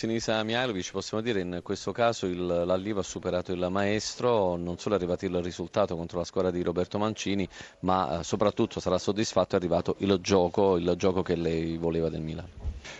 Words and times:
Sinisa 0.00 0.42
Mihailovic, 0.42 0.92
possiamo 0.92 1.22
dire 1.22 1.40
in 1.42 1.60
questo 1.62 1.92
caso 1.92 2.24
il, 2.24 2.46
l'Alliva 2.46 3.00
ha 3.00 3.02
superato 3.02 3.52
il 3.52 3.68
maestro, 3.70 4.56
non 4.56 4.78
solo 4.78 4.94
è 4.94 4.96
arrivato 4.96 5.26
il 5.26 5.42
risultato 5.42 5.94
contro 5.94 6.16
la 6.16 6.24
squadra 6.24 6.50
di 6.50 6.62
Roberto 6.62 6.96
Mancini, 6.96 7.46
ma 7.80 8.20
eh, 8.20 8.24
soprattutto 8.24 8.80
sarà 8.80 8.96
soddisfatto 8.96 9.56
è 9.56 9.58
arrivato 9.58 9.96
il 9.98 10.18
gioco, 10.22 10.78
il 10.78 10.94
gioco 10.96 11.20
che 11.20 11.36
lei 11.36 11.76
voleva 11.76 12.08
del 12.08 12.22
Milan. 12.22 12.48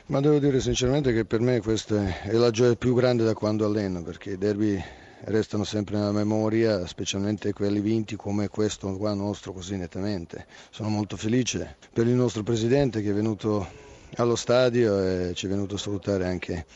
Ma 0.09 0.21
devo 0.21 0.39
dire 0.39 0.61
sinceramente 0.61 1.15
che 1.15 1.25
per 1.25 1.41
me 1.41 1.63
questa 1.63 2.21
è 2.21 2.33
la 2.33 2.51
gioia 2.51 2.77
più 2.77 2.93
grande 2.93 3.25
da 3.25 3.33
quando 3.33 3.65
alleno, 3.65 4.03
perché 4.03 4.33
i 4.33 4.37
derby 4.37 4.79
restano 5.25 5.65
sempre 5.65 5.97
nella 5.97 6.13
memoria, 6.13 6.87
specialmente 6.87 7.55
quelli 7.55 7.81
vinti 7.81 8.15
come 8.15 8.49
questo 8.49 8.95
qua 8.99 9.15
nostro 9.15 9.55
così 9.55 9.79
nettamente. 9.79 10.45
Sono 10.69 10.91
molto 10.91 11.17
felice 11.17 11.77
per 11.95 12.07
il 12.07 12.13
nostro 12.13 12.43
presidente 12.43 13.01
che 13.01 13.09
è 13.09 13.15
venuto 13.15 13.89
allo 14.17 14.37
stadio 14.37 14.99
e 15.03 15.35
ci 15.35 15.47
è 15.47 15.49
venuto 15.49 15.77
a 15.77 15.79
salutare 15.79 16.27
anche 16.27 16.67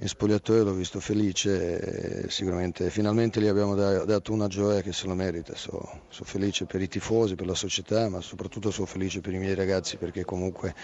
in 0.00 0.06
spogliatoio, 0.06 0.62
l'ho 0.62 0.74
visto 0.74 1.00
felice 1.00 2.24
e 2.24 2.30
sicuramente 2.30 2.88
finalmente 2.88 3.40
gli 3.40 3.48
abbiamo 3.48 3.74
dato 3.74 4.32
una 4.32 4.46
gioia 4.46 4.80
che 4.80 4.92
se 4.92 5.08
lo 5.08 5.14
merita. 5.14 5.56
Sono 5.56 6.02
so 6.08 6.22
felice 6.24 6.66
per 6.66 6.80
i 6.80 6.88
tifosi, 6.88 7.34
per 7.34 7.46
la 7.46 7.54
società, 7.54 8.08
ma 8.08 8.20
soprattutto 8.20 8.70
sono 8.70 8.86
felice 8.86 9.20
per 9.20 9.34
i 9.34 9.38
miei 9.38 9.54
ragazzi 9.54 9.96
perché 9.96 10.24
comunque 10.24 10.74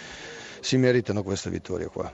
si 0.60 0.76
meritano 0.78 1.22
questa 1.22 1.48
vittoria 1.48 1.88
qua. 1.88 2.12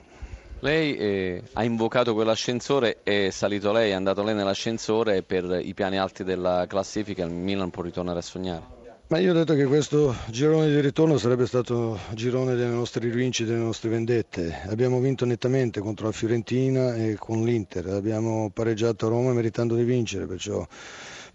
Lei 0.59 0.95
eh, 0.95 1.43
ha 1.53 1.63
invocato 1.63 2.13
quell'ascensore, 2.13 2.97
è 3.01 3.31
salito 3.31 3.71
lei, 3.71 3.89
è 3.89 3.93
andato 3.93 4.21
lei 4.21 4.35
nell'ascensore 4.35 5.23
per 5.23 5.59
i 5.63 5.73
piani 5.73 5.97
alti 5.97 6.23
della 6.23 6.67
classifica 6.67 7.23
il 7.23 7.31
Milan 7.31 7.71
può 7.71 7.81
ritornare 7.81 8.19
a 8.19 8.21
sognare. 8.21 8.80
Ma 9.11 9.19
io 9.19 9.31
ho 9.31 9.33
detto 9.33 9.55
che 9.55 9.65
questo 9.65 10.15
girone 10.29 10.69
di 10.69 10.79
ritorno 10.79 11.17
sarebbe 11.17 11.45
stato 11.45 11.99
girone 12.13 12.55
delle 12.55 12.71
nostre 12.71 13.09
rinunce, 13.09 13.43
delle 13.43 13.57
nostre 13.57 13.89
vendette. 13.89 14.61
Abbiamo 14.67 15.01
vinto 15.01 15.25
nettamente 15.25 15.81
contro 15.81 16.05
la 16.05 16.13
Fiorentina 16.13 16.95
e 16.95 17.17
con 17.19 17.43
l'Inter, 17.43 17.87
abbiamo 17.87 18.49
pareggiato 18.53 19.07
a 19.07 19.09
Roma 19.09 19.33
meritando 19.33 19.75
di 19.75 19.83
vincere, 19.83 20.27
perciò 20.27 20.65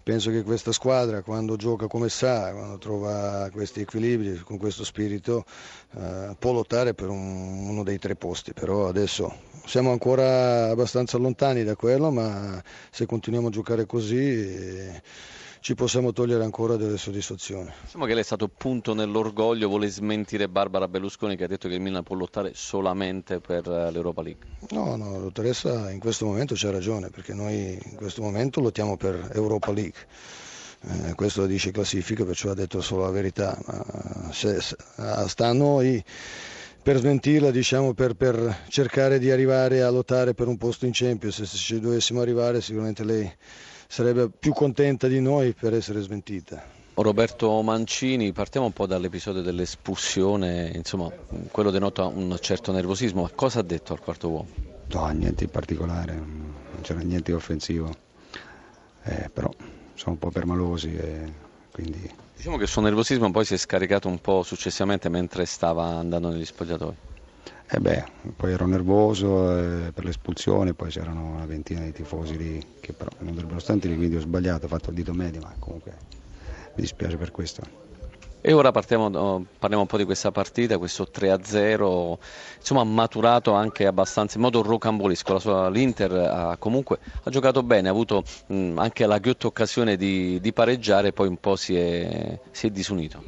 penso 0.01 0.31
che 0.31 0.41
questa 0.41 0.71
squadra 0.71 1.21
quando 1.21 1.55
gioca 1.55 1.85
come 1.85 2.09
sa, 2.09 2.51
quando 2.51 2.79
trova 2.79 3.47
questi 3.51 3.81
equilibri, 3.81 4.39
con 4.39 4.57
questo 4.57 4.83
spirito, 4.83 5.45
eh, 5.99 6.35
può 6.39 6.53
lottare 6.53 6.95
per 6.95 7.09
un, 7.09 7.67
uno 7.67 7.83
dei 7.83 7.99
tre 7.99 8.15
posti, 8.15 8.53
però 8.53 8.87
adesso 8.87 9.31
siamo 9.65 9.91
ancora 9.91 10.71
abbastanza 10.71 11.19
lontani 11.19 11.63
da 11.63 11.75
quello, 11.75 12.09
ma 12.09 12.59
se 12.89 13.05
continuiamo 13.05 13.49
a 13.49 13.51
giocare 13.51 13.85
così... 13.85 14.17
Eh, 14.17 15.01
ci 15.67 15.75
possiamo 15.75 16.13
togliere 16.13 16.45
ancora 16.45 16.77
delle 16.77 16.95
soddisfazioni. 16.95 17.69
Diciamo 17.83 18.05
che 18.05 18.13
lei 18.13 18.21
è 18.21 18.25
stato 18.25 18.47
punto 18.47 18.93
nell'orgoglio, 18.93 19.67
vuole 19.67 19.89
smentire 19.89 20.47
Barbara 20.47 20.87
Berlusconi 20.87 21.35
che 21.35 21.43
ha 21.43 21.47
detto 21.47 21.67
che 21.67 21.73
il 21.73 21.81
Milan 21.81 22.03
può 22.03 22.15
lottare 22.15 22.51
solamente 22.53 23.41
per 23.41 23.67
eh, 23.67 23.91
l'Europa 23.91 24.21
League. 24.21 24.45
No, 24.69 24.95
no, 24.95 25.19
dottoressa 25.19 25.91
in 25.91 25.99
questo 25.99 26.25
momento 26.25 26.53
c'ha 26.55 26.71
ragione 26.71 27.09
perché 27.09 27.33
noi 27.33 27.77
in 27.83 27.95
questo 27.97 28.21
momento 28.21 28.61
lottiamo 28.61 28.95
per 28.95 29.31
Europa 29.33 29.73
League. 29.73 29.99
Eh, 30.83 31.15
questo 31.15 31.41
lo 31.41 31.47
dice 31.47 31.71
classifica, 31.71 32.23
perciò 32.23 32.51
ha 32.51 32.55
detto 32.55 32.79
solo 32.79 33.03
la 33.03 33.11
verità, 33.11 33.59
ma 33.65 34.31
se, 34.31 34.61
se, 34.61 34.77
sta 35.25 35.47
a 35.47 35.53
noi 35.53 36.01
per 36.81 36.95
smentirla, 36.95 37.51
diciamo, 37.51 37.93
per, 37.93 38.13
per, 38.13 38.63
cercare 38.69 39.19
di 39.19 39.31
arrivare 39.31 39.83
a 39.83 39.89
lottare 39.89 40.33
per 40.33 40.47
un 40.47 40.55
posto 40.55 40.85
in 40.85 40.91
Champions, 40.93 41.43
se 41.43 41.57
ci 41.57 41.81
dovessimo 41.81 42.21
arrivare 42.21 42.61
sicuramente 42.61 43.03
lei 43.03 43.29
sarebbe 43.87 44.29
più 44.29 44.53
contenta 44.53 45.07
di 45.07 45.21
noi 45.21 45.53
per 45.53 45.73
essere 45.73 46.01
smentita. 46.01 46.75
Roberto 46.95 47.61
Mancini, 47.61 48.31
partiamo 48.31 48.65
un 48.65 48.73
po' 48.73 48.87
dall'episodio 48.87 49.41
dell'espulsione, 49.41 50.71
insomma, 50.73 51.11
quello 51.51 51.69
denota 51.69 52.05
un 52.05 52.35
certo 52.41 52.71
nervosismo, 52.71 53.21
ma 53.21 53.29
cosa 53.33 53.59
ha 53.59 53.63
detto 53.63 53.93
al 53.93 53.99
quarto 53.99 54.29
uomo? 54.29 54.47
No, 54.87 55.07
niente 55.09 55.43
in 55.43 55.49
particolare, 55.51 56.15
non 56.15 56.81
c'era 56.81 56.99
niente 57.01 57.31
di 57.31 57.37
offensivo, 57.37 57.95
eh, 59.03 59.29
però 59.31 59.51
sono 59.93 60.13
un 60.13 60.17
po' 60.17 60.31
permalosi 60.31 60.95
e 60.95 61.31
quindi... 61.71 62.11
Diciamo 62.35 62.57
che 62.57 62.63
il 62.63 62.69
suo 62.69 62.81
nervosismo 62.81 63.29
poi 63.29 63.45
si 63.45 63.53
è 63.53 63.57
scaricato 63.57 64.07
un 64.07 64.19
po' 64.19 64.41
successivamente 64.41 65.07
mentre 65.09 65.45
stava 65.45 65.85
andando 65.85 66.29
negli 66.29 66.45
spogliatoi. 66.45 66.95
Eh 67.69 67.79
beh, 67.79 68.03
poi 68.37 68.53
ero 68.53 68.65
nervoso 68.65 69.57
eh, 69.57 69.91
per 69.91 70.05
l'espulsione, 70.05 70.73
poi 70.73 70.89
c'erano 70.89 71.25
una 71.25 71.45
ventina 71.45 71.81
di 71.81 71.91
tifosi 71.91 72.37
lì 72.37 72.65
che 72.79 72.93
però 72.93 73.09
non 73.19 73.33
dovrebbero 73.33 73.59
stare 73.59 73.79
lì, 73.81 73.95
quindi 73.97 74.15
ho 74.15 74.21
sbagliato, 74.21 74.65
ho 74.65 74.69
fatto 74.69 74.89
il 74.89 74.95
dito 74.95 75.13
medio, 75.13 75.41
ma 75.41 75.53
comunque 75.59 75.91
mi 76.75 76.81
dispiace 76.81 77.17
per 77.17 77.31
questo. 77.31 77.61
E 78.39 78.53
ora 78.53 78.71
partiamo, 78.71 79.09
parliamo 79.59 79.83
un 79.83 79.87
po' 79.89 79.97
di 79.97 80.05
questa 80.05 80.31
partita, 80.31 80.77
questo 80.77 81.09
3-0, 81.11 82.17
insomma 82.57 82.81
ha 82.81 82.85
maturato 82.85 83.51
anche 83.51 83.85
abbastanza 83.85 84.37
in 84.37 84.43
modo 84.43 84.61
rocambolesco, 84.61 85.37
sua, 85.37 85.67
l'Inter 85.69 86.13
ha, 86.13 86.55
comunque 86.57 86.99
ha 87.23 87.29
giocato 87.29 87.63
bene, 87.63 87.89
ha 87.89 87.91
avuto 87.91 88.23
mh, 88.45 88.77
anche 88.77 89.05
la 89.05 89.17
ghiotta 89.17 89.47
occasione 89.47 89.97
di, 89.97 90.39
di 90.39 90.53
pareggiare 90.53 91.09
e 91.09 91.11
poi 91.11 91.27
un 91.27 91.37
po' 91.37 91.57
si 91.57 91.75
è, 91.75 92.39
si 92.49 92.67
è 92.67 92.69
disunito. 92.69 93.21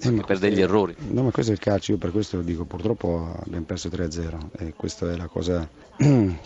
Eh, 0.00 0.22
per 0.24 0.38
degli 0.38 0.60
errori. 0.60 0.94
No, 1.10 1.24
ma 1.24 1.30
questo 1.30 1.50
è 1.50 1.54
il 1.54 1.60
calcio, 1.60 1.92
io 1.92 1.98
per 1.98 2.12
questo 2.12 2.36
lo 2.36 2.42
dico, 2.42 2.64
purtroppo 2.64 3.34
abbiamo 3.44 3.64
perso 3.64 3.88
3-0 3.88 4.38
e 4.58 4.72
questa 4.76 5.10
è 5.10 5.16
la 5.16 5.26
cosa 5.26 5.68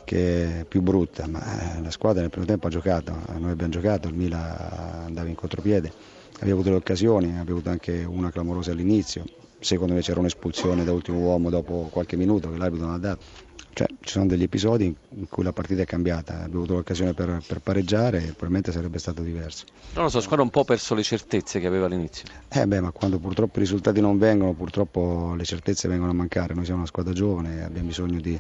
che 0.05 0.61
è 0.61 0.65
più 0.65 0.81
brutta, 0.81 1.27
ma 1.27 1.77
eh, 1.77 1.83
la 1.83 1.91
squadra 1.91 2.23
nel 2.23 2.31
primo 2.31 2.47
tempo 2.47 2.69
ha 2.69 2.71
giocato, 2.71 3.15
noi 3.39 3.51
abbiamo 3.51 3.73
giocato, 3.73 4.09
il 4.09 4.15
Mila 4.15 5.05
andava 5.05 5.29
in 5.29 5.35
contropiede, 5.35 5.93
abbiamo 6.37 6.61
avuto 6.61 6.71
le 6.71 6.77
occasioni, 6.77 7.27
abbiamo 7.27 7.51
avuto 7.51 7.69
anche 7.69 8.05
una 8.05 8.31
clamorosa 8.31 8.73
all'inizio, 8.73 9.25
secondo 9.59 9.93
me 9.93 10.01
c'era 10.01 10.21
un'espulsione 10.21 10.83
da 10.83 10.93
ultimo 10.93 11.19
uomo 11.19 11.51
dopo 11.51 11.89
qualche 11.93 12.17
minuto 12.17 12.51
che 12.51 12.57
l'arbitro 12.57 12.87
non 12.87 12.95
ha 12.95 12.99
dato 12.99 13.51
cioè, 13.75 13.87
ci 14.01 14.11
sono 14.11 14.27
degli 14.27 14.43
episodi 14.43 14.95
in 15.11 15.29
cui 15.29 15.43
la 15.43 15.53
partita 15.53 15.83
è 15.83 15.87
cambiata, 15.87 16.35
abbiamo 16.35 16.59
avuto 16.59 16.75
l'occasione 16.75 17.15
per, 17.15 17.43
per 17.47 17.61
pareggiare 17.61 18.19
e 18.19 18.27
probabilmente 18.27 18.71
sarebbe 18.71 18.99
stato 18.99 19.23
diverso. 19.23 19.65
Non 19.95 20.05
lo 20.05 20.11
so, 20.11 20.21
squadra 20.21 20.45
un 20.45 20.51
po' 20.51 20.65
perso 20.65 20.95
le 20.95 21.03
certezze 21.03 21.59
che 21.59 21.67
aveva 21.67 21.87
all'inizio. 21.87 22.27
Eh 22.49 22.67
beh, 22.67 22.81
ma 22.81 22.91
quando 22.91 23.19
purtroppo 23.19 23.59
i 23.59 23.63
risultati 23.63 24.01
non 24.01 24.19
vengono, 24.19 24.53
purtroppo 24.53 25.35
le 25.35 25.45
certezze 25.45 25.89
vengono 25.89 26.11
a 26.11 26.15
mancare. 26.15 26.55
Noi 26.55 26.65
siamo 26.65 26.81
una 26.81 26.89
squadra 26.89 27.13
giovane 27.13 27.65
abbiamo 27.65 27.89
bisogno 27.89 28.21
di 28.21 28.39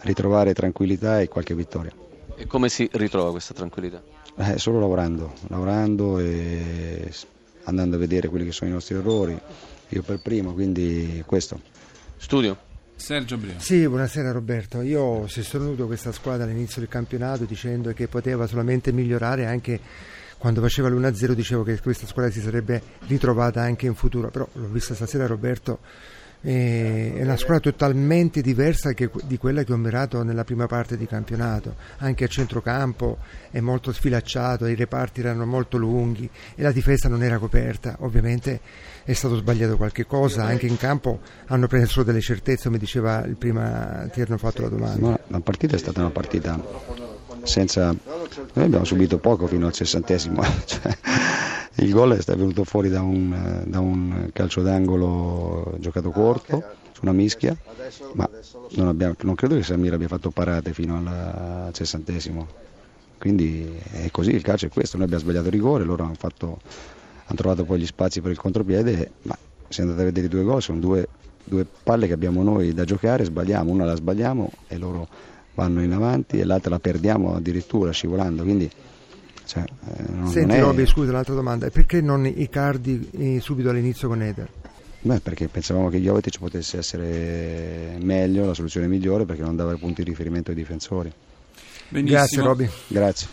ritrovare 0.00 0.52
tranquillità 0.52 1.20
e 1.20 1.28
qualche 1.28 1.54
vittoria. 1.54 1.92
E 2.36 2.46
come 2.46 2.68
si 2.68 2.88
ritrova 2.92 3.30
questa 3.30 3.54
tranquillità? 3.54 4.02
Eh, 4.36 4.58
solo 4.58 4.78
lavorando, 4.78 5.32
lavorando 5.48 6.18
e 6.18 7.10
andando 7.64 7.96
a 7.96 7.98
vedere 7.98 8.28
quelli 8.28 8.44
che 8.44 8.52
sono 8.52 8.70
i 8.70 8.72
nostri 8.74 8.94
errori, 8.94 9.38
io 9.88 10.02
per 10.02 10.18
primo, 10.20 10.52
quindi 10.52 11.22
questo. 11.26 11.60
Studio? 12.18 12.65
Sergio 12.96 13.36
Brio. 13.36 13.54
Sì, 13.58 13.86
buonasera 13.86 14.32
Roberto. 14.32 14.80
Io 14.80 15.00
ho 15.00 15.26
sostenuto 15.28 15.86
questa 15.86 16.12
squadra 16.12 16.44
all'inizio 16.44 16.80
del 16.80 16.88
campionato 16.88 17.44
dicendo 17.44 17.92
che 17.92 18.08
poteva 18.08 18.46
solamente 18.46 18.90
migliorare 18.90 19.46
anche 19.46 19.78
quando 20.38 20.60
faceva 20.60 20.88
l'1-0 20.88 21.32
dicevo 21.32 21.62
che 21.62 21.80
questa 21.80 22.06
squadra 22.06 22.30
si 22.30 22.40
sarebbe 22.40 22.82
ritrovata 23.06 23.62
anche 23.62 23.86
in 23.86 23.94
futuro, 23.94 24.30
però 24.30 24.48
l'ho 24.52 24.68
vista 24.68 24.94
stasera 24.94 25.26
Roberto 25.26 25.80
è 26.40 27.22
una 27.22 27.36
squadra 27.36 27.70
totalmente 27.70 28.40
diversa 28.40 28.92
di 28.92 29.38
quella 29.38 29.64
che 29.64 29.72
ho 29.72 29.76
mirato 29.76 30.22
nella 30.22 30.44
prima 30.44 30.66
parte 30.66 30.96
di 30.96 31.06
campionato, 31.06 31.74
anche 31.98 32.24
a 32.24 32.28
centrocampo 32.28 33.18
è 33.50 33.60
molto 33.60 33.92
sfilacciato, 33.92 34.66
i 34.66 34.74
reparti 34.74 35.20
erano 35.20 35.46
molto 35.46 35.76
lunghi 35.76 36.28
e 36.54 36.62
la 36.62 36.72
difesa 36.72 37.08
non 37.08 37.22
era 37.22 37.38
coperta, 37.38 37.96
ovviamente 38.00 38.60
è 39.04 39.12
stato 39.12 39.36
sbagliato 39.36 39.76
qualche 39.76 40.04
cosa, 40.06 40.44
anche 40.44 40.66
in 40.66 40.76
campo 40.76 41.20
hanno 41.46 41.66
preso 41.66 41.86
solo 41.86 42.04
delle 42.06 42.20
certezze, 42.20 42.64
come 42.64 42.78
diceva 42.78 43.24
il 43.24 43.36
prima 43.36 44.08
ti 44.12 44.20
hanno 44.20 44.36
fatto 44.36 44.62
la 44.62 44.68
domanda. 44.68 45.08
No, 45.08 45.20
la 45.28 45.40
partita 45.40 45.76
è 45.76 45.78
stata 45.78 46.00
una 46.00 46.10
partita 46.10 46.60
senza... 47.42 47.94
Noi 48.52 48.64
abbiamo 48.64 48.84
subito 48.84 49.18
poco 49.18 49.46
fino 49.46 49.66
al 49.66 49.74
sessantesimo, 49.74 50.42
cioè, 50.66 50.96
il 51.76 51.92
gol 51.92 52.16
è 52.16 52.36
venuto 52.36 52.64
fuori 52.64 52.88
da 52.88 53.02
un, 53.02 53.64
da 53.66 53.80
un 53.80 54.30
calcio 54.32 54.62
d'angolo 54.62 55.76
giocato 55.78 56.10
corto 56.10 56.62
su 56.92 57.00
una 57.02 57.12
mischia, 57.12 57.54
ma 58.14 58.28
non, 58.70 58.88
abbiamo, 58.88 59.14
non 59.20 59.34
credo 59.34 59.54
che 59.56 59.62
Samir 59.62 59.92
abbia 59.92 60.08
fatto 60.08 60.30
parate 60.30 60.72
fino 60.72 60.96
al 60.96 61.68
sessantesimo. 61.74 62.46
Quindi 63.18 63.70
è 63.92 64.10
così, 64.10 64.30
il 64.30 64.42
calcio 64.42 64.66
è 64.66 64.68
questo, 64.70 64.96
noi 64.96 65.04
abbiamo 65.04 65.22
sbagliato 65.22 65.46
il 65.46 65.52
rigore, 65.52 65.84
loro 65.84 66.04
hanno, 66.04 66.14
fatto, 66.14 66.60
hanno 67.26 67.36
trovato 67.36 67.64
poi 67.64 67.80
gli 67.80 67.86
spazi 67.86 68.22
per 68.22 68.30
il 68.30 68.38
contropiede, 68.38 69.12
ma 69.22 69.36
se 69.68 69.82
andate 69.82 70.00
a 70.00 70.04
vedere 70.04 70.26
i 70.26 70.30
due 70.30 70.42
gol 70.42 70.62
sono 70.62 70.78
due, 70.78 71.06
due 71.44 71.66
palle 71.82 72.06
che 72.06 72.14
abbiamo 72.14 72.42
noi 72.42 72.72
da 72.72 72.84
giocare, 72.84 73.24
sbagliamo, 73.24 73.70
una 73.70 73.84
la 73.84 73.94
sbagliamo 73.94 74.50
e 74.68 74.78
loro 74.78 75.08
vanno 75.54 75.82
in 75.82 75.92
avanti 75.92 76.38
e 76.38 76.44
l'altra 76.44 76.70
la 76.70 76.78
perdiamo 76.78 77.34
addirittura 77.34 77.90
scivolando. 77.90 78.42
Quindi 78.42 78.70
cioè, 79.46 79.62
eh, 79.62 80.02
non, 80.12 80.28
Senti 80.28 80.48
non 80.48 80.56
è... 80.56 80.60
Robby, 80.60 80.86
scusa, 80.86 81.10
un'altra 81.10 81.34
domanda, 81.34 81.70
perché 81.70 82.00
non 82.00 82.26
i 82.26 82.48
cardi 82.48 83.08
eh, 83.12 83.40
subito 83.40 83.70
all'inizio 83.70 84.08
con 84.08 84.20
Eder? 84.22 84.48
Beh, 85.00 85.20
perché 85.20 85.46
pensavamo 85.46 85.88
che 85.88 85.98
Jovetic 85.98 86.38
potesse 86.38 86.78
essere 86.78 87.96
meglio, 88.00 88.44
la 88.44 88.54
soluzione 88.54 88.88
migliore, 88.88 89.24
perché 89.24 89.42
non 89.42 89.54
dava 89.54 89.74
punti 89.76 90.02
di 90.02 90.10
riferimento 90.10 90.50
ai 90.50 90.56
difensori. 90.56 91.12
Benissimo. 91.88 92.18
Grazie 92.18 92.42
Robby. 92.42 92.68
Grazie. 92.88 93.28